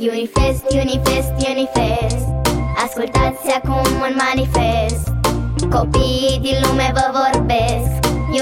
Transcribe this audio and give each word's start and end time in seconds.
Unifest, 0.00 0.64
Unifest, 0.72 1.32
Unifest. 1.52 2.26
Ascultați 2.84 3.46
acum 3.58 3.84
un 4.06 4.14
manifest. 4.24 5.04
Copiii 5.76 6.38
din 6.46 6.56
lume 6.64 6.92
vă 6.98 7.06
vorbesc. 7.20 7.92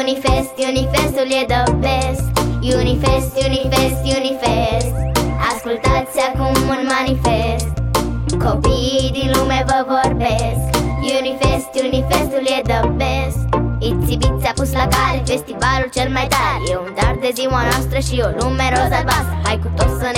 Unifest, 0.00 0.54
Unifestul 0.70 1.28
e 1.40 1.44
the 1.54 1.64
best. 1.84 2.26
Unifest, 2.80 3.30
Unifest, 3.48 4.00
Unifest. 4.18 4.94
Ascultați 5.50 6.16
acum 6.28 6.54
un 6.74 6.82
manifest. 6.94 7.72
Copiii 8.46 9.10
din 9.18 9.28
lume 9.34 9.64
vă 9.70 9.78
vorbesc. 9.94 10.66
Unifest, 11.20 11.70
Unifestul 11.88 12.44
e 12.56 12.60
the 12.72 12.80
best. 13.00 13.42
Itzibit 13.88 14.34
s-a 14.42 14.52
pus 14.58 14.72
la 14.72 14.86
cale 14.94 15.18
festivalul 15.24 15.88
cel 15.96 16.08
mai 16.16 16.26
tare. 16.34 16.64
E 16.70 16.76
un 16.76 16.92
dar 16.98 17.14
de 17.24 17.30
ziua 17.38 17.60
noastră 17.70 17.98
și 18.08 18.14
o 18.26 18.28
lume 18.38 18.66
roz 18.74 18.92
albastră. 18.98 19.36
Hai 19.44 19.56
cu 19.62 19.68
toți 19.68 19.73
să 19.73 19.73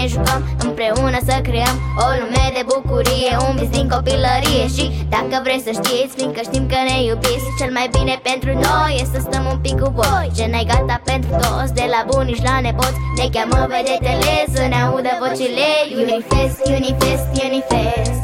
ne 0.00 0.06
jucăm, 0.14 0.40
împreună 0.66 1.18
să 1.28 1.34
creăm 1.48 1.76
O 2.04 2.08
lume 2.20 2.44
de 2.56 2.62
bucurie, 2.72 3.32
un 3.46 3.54
vis 3.60 3.70
din 3.76 3.86
copilărie. 3.94 4.64
Și 4.76 4.84
dacă 5.14 5.34
vrei 5.44 5.62
să 5.66 5.72
știți, 5.78 6.12
fiindcă 6.16 6.40
știm 6.48 6.64
că 6.72 6.78
ne 6.88 6.96
iubiți 7.08 7.46
Cel 7.58 7.70
mai 7.78 7.88
bine 7.96 8.14
pentru 8.30 8.50
noi 8.66 8.92
e 9.00 9.04
să 9.14 9.18
stăm 9.26 9.44
un 9.52 9.58
pic 9.64 9.76
cu 9.82 9.88
voi. 9.98 10.26
Ce 10.36 10.44
n-ai 10.50 10.66
gata 10.72 10.96
pentru 11.10 11.32
toți, 11.44 11.72
de 11.80 11.86
la 11.94 12.00
bunici 12.10 12.44
la 12.48 12.56
nepoți 12.66 12.98
Ne 13.18 13.26
cheamă 13.34 13.58
vedetele 13.76 14.34
să 14.54 14.62
ne 14.72 14.78
audă 14.86 15.12
vocile. 15.22 15.70
Unifest, 16.04 16.58
Unifest, 16.78 17.26
Unifest 17.48 18.22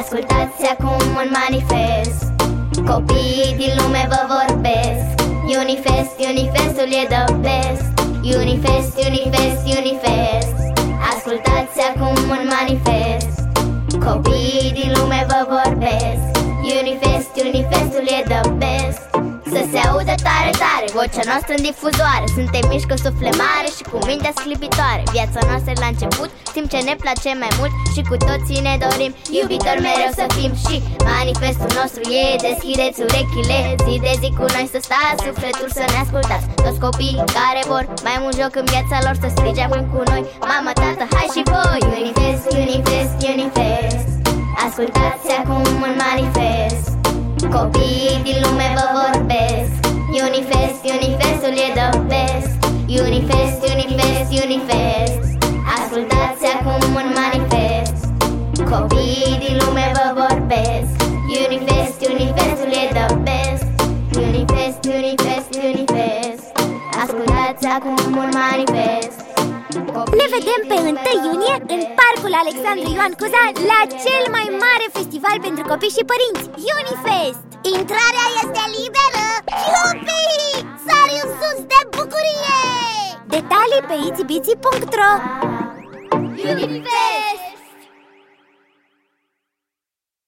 Ascultați 0.00 0.60
acum 0.74 1.02
un 1.22 1.28
manifest. 1.40 2.20
Copiii 2.90 3.54
din 3.60 3.72
lume 3.78 4.02
vă 4.12 4.20
vorbesc. 4.34 5.08
Unifest, 5.62 6.14
Unifestul 6.32 6.90
e 7.00 7.04
the 7.14 7.24
best. 7.44 7.86
Unifest, 8.40 8.92
Unifest, 9.08 9.60
Unifest 9.80 10.69
Ascultați 11.30 11.80
acum 11.90 12.30
un 12.36 12.48
manifest. 12.56 13.38
Copiii 14.06 14.72
din 14.72 14.92
lume 14.96 15.26
vă 15.28 15.40
vorbesc. 15.54 16.28
Unifest, 16.80 17.30
Unifestul 17.44 18.04
e 18.18 18.20
the 18.32 18.42
best. 18.60 19.02
Să 19.54 19.62
se 19.72 19.78
audă 19.88 20.14
tare, 20.28 20.52
tare, 20.64 20.86
vocea 20.98 21.24
noastră 21.30 21.52
în 21.56 21.62
difuzoare. 21.68 22.26
Suntem 22.38 22.64
mici 22.72 22.88
cu 22.90 22.96
suflet 23.04 23.34
mare 23.44 23.68
și 23.76 23.82
cu 23.90 23.96
mintea 24.08 24.32
sclipitoare 24.38 25.02
Viața 25.16 25.40
noastră 25.48 25.72
la 25.82 25.88
început, 25.92 26.30
simt 26.54 26.68
ce 26.72 26.80
ne 26.88 26.94
place 27.02 27.30
mai 27.42 27.52
mult 27.58 27.72
Și 27.94 28.00
cu 28.10 28.16
toții 28.28 28.64
ne 28.68 28.74
dorim. 28.84 29.12
Iubitori 29.38 29.84
mereu 29.86 30.12
să 30.20 30.26
fim 30.36 30.52
Și 30.64 30.76
manifestul 31.12 31.72
nostru 31.80 32.02
e 32.20 32.24
deschideți 32.48 32.98
urechile 33.06 33.58
Zi 33.84 33.94
de 34.06 34.12
zi 34.22 34.28
cu 34.38 34.44
noi. 34.54 34.66
Să 34.74 34.78
stați, 34.86 35.20
sufletul 35.26 35.68
să 35.78 35.84
ne 35.92 35.98
ascultați. 36.04 36.46
Toți 36.64 36.82
copiii 36.86 37.24
care 37.38 37.60
vor 37.72 37.84
mai 38.08 38.16
mult 38.22 38.36
joc 38.40 38.52
în 38.60 38.66
viața 38.72 38.96
lor 39.06 39.14
Să 39.22 39.28
strige 39.34 39.62
acum 39.66 39.82
cu 39.92 40.00
noi, 40.10 40.22
mama, 40.50 40.72
tată, 40.80 40.99
hai 40.99 40.99
și 41.34 41.42
voi 41.52 41.80
Unifest, 41.98 42.44
Unifest, 42.64 43.14
Unifest 43.34 44.08
Ascultați 44.66 45.28
acum 45.40 45.64
un 45.86 45.92
manifest. 46.04 46.86
Copiii 47.56 48.16
din 48.26 48.38
lume 48.44 48.68
vă 48.76 48.86
vorbesc. 49.00 49.72
Unifest, 50.26 50.80
Unifestul 50.96 51.54
e 51.66 51.68
the 51.78 51.88
best. 52.12 52.52
Unifest, 53.04 53.58
Unifest, 53.74 54.28
Unifest. 54.44 55.22
Ascultați 55.76 56.44
acum 56.54 56.80
un 57.00 57.08
manifest. 57.20 58.02
Copiii 58.72 59.36
din 59.44 59.54
lume 59.62 59.86
vă 59.96 60.06
vorbesc. 60.20 60.94
Unifest, 61.46 61.98
Unifestul 62.12 62.70
e 62.82 62.84
the 62.98 63.06
best. 63.26 63.66
Unifest, 64.26 64.80
Unifest, 64.98 65.50
Unifest. 65.70 66.44
Ascultați 67.02 67.64
acum 67.76 67.98
un 68.22 68.30
manifest 68.42 69.29
ne 70.18 70.26
vedem 70.36 70.60
pe 70.70 70.76
1 70.80 70.86
iunie 71.26 71.56
în 71.74 71.82
Parcul 72.00 72.34
Alexandru 72.42 72.88
Ioan 72.96 73.14
Cuza 73.20 73.44
la 73.70 73.80
cel 74.04 74.24
mai 74.36 74.46
mare 74.64 74.86
festival 74.96 75.36
pentru 75.46 75.64
copii 75.70 75.96
și 75.96 76.08
părinți, 76.10 76.44
Unifest! 76.80 77.42
Intrarea 77.76 78.26
este 78.42 78.62
liberă! 78.78 79.26
Iupi! 79.72 80.24
Sari 80.86 81.16
în 81.22 81.28
sus 81.38 81.58
de 81.72 81.80
bucurie! 81.96 82.60
Detalii 83.34 83.86
pe 83.88 83.96
itibiții.ro 84.08 85.12
Unifest! 86.52 87.09